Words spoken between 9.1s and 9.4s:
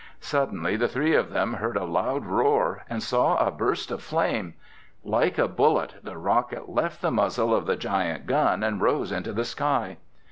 into